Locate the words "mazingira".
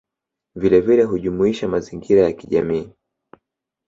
1.67-2.21